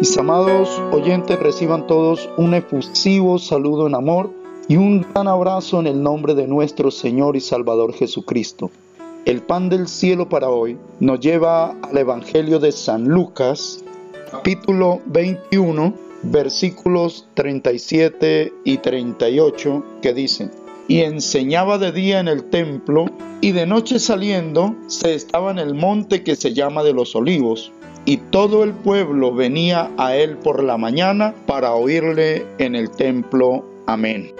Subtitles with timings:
[0.00, 4.30] Mis amados oyentes, reciban todos un efusivo saludo en amor
[4.68, 8.70] y un gran abrazo en el nombre de nuestro Señor y Salvador Jesucristo.
[9.24, 13.84] El pan del cielo para hoy nos lleva al Evangelio de San Lucas,
[14.30, 20.52] capítulo 21, versículos 37 y 38, que dicen,
[20.88, 23.06] y enseñaba de día en el templo,
[23.40, 27.72] y de noche saliendo se estaba en el monte que se llama de los olivos,
[28.06, 33.64] y todo el pueblo venía a él por la mañana para oírle en el templo.
[33.86, 34.32] Amén.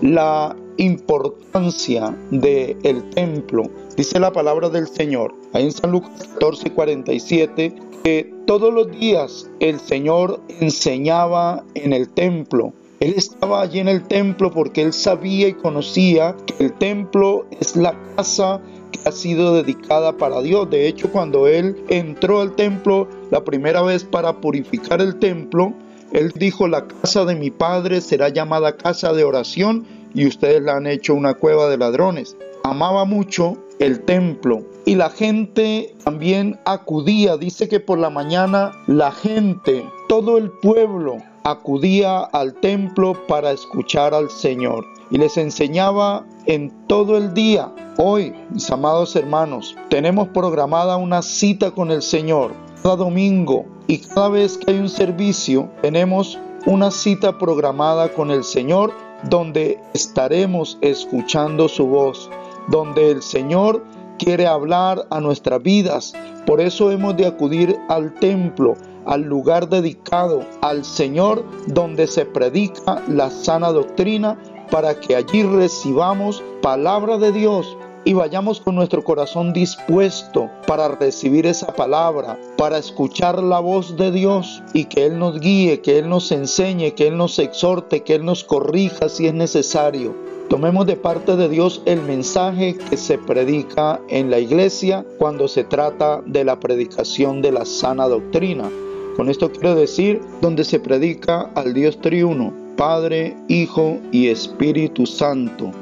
[0.00, 3.64] La importancia del el templo,
[3.96, 9.50] dice la palabra del Señor, ahí en San Lucas 14, 47, que todos los días
[9.60, 15.48] el Señor enseñaba en el templo él estaba allí en el templo porque él sabía
[15.48, 18.60] y conocía que el templo es la casa
[18.92, 20.68] que ha sido dedicada para Dios.
[20.68, 25.72] De hecho, cuando él entró al templo la primera vez para purificar el templo,
[26.12, 30.76] él dijo, la casa de mi padre será llamada casa de oración y ustedes la
[30.76, 32.36] han hecho una cueva de ladrones.
[32.64, 37.38] Amaba mucho el templo y la gente también acudía.
[37.38, 44.14] Dice que por la mañana la gente, todo el pueblo, acudía al templo para escuchar
[44.14, 47.72] al Señor y les enseñaba en todo el día.
[47.98, 54.28] Hoy, mis amados hermanos, tenemos programada una cita con el Señor cada domingo y cada
[54.30, 58.92] vez que hay un servicio tenemos una cita programada con el Señor
[59.28, 62.30] donde estaremos escuchando su voz,
[62.68, 63.84] donde el Señor
[64.18, 66.12] quiere hablar a nuestras vidas.
[66.46, 68.74] Por eso hemos de acudir al templo,
[69.06, 74.38] al lugar dedicado al Señor donde se predica la sana doctrina
[74.70, 81.46] para que allí recibamos palabra de Dios y vayamos con nuestro corazón dispuesto para recibir
[81.46, 86.08] esa palabra, para escuchar la voz de Dios y que Él nos guíe, que Él
[86.08, 90.14] nos enseñe, que Él nos exhorte, que Él nos corrija si es necesario.
[90.48, 95.62] Tomemos de parte de Dios el mensaje que se predica en la iglesia cuando se
[95.62, 98.68] trata de la predicación de la sana doctrina.
[99.16, 105.72] Con esto quiero decir donde se predica al Dios triuno, Padre, Hijo y Espíritu Santo,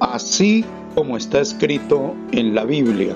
[0.00, 0.64] así
[0.94, 3.14] como está escrito en la Biblia.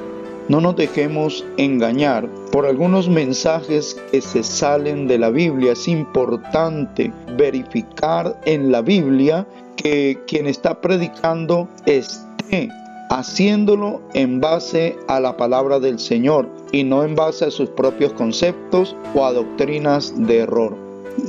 [0.49, 5.73] No nos dejemos engañar por algunos mensajes que se salen de la Biblia.
[5.73, 12.69] Es importante verificar en la Biblia que quien está predicando esté
[13.11, 18.13] haciéndolo en base a la palabra del Señor y no en base a sus propios
[18.15, 20.77] conceptos o a doctrinas de error.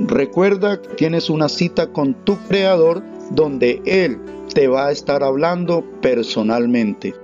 [0.06, 4.20] Recuerda que tienes una cita con tu Creador donde Él
[4.54, 7.16] te va a estar hablando personalmente.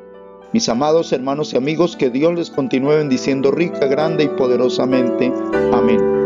[0.53, 5.31] Mis amados hermanos y amigos, que Dios les continúe bendiciendo rica, grande y poderosamente.
[5.71, 6.16] Amén.